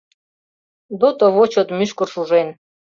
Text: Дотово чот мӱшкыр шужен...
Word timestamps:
Дотово 0.99 1.43
чот 1.53 1.67
мӱшкыр 1.77 2.09
шужен... 2.13 2.47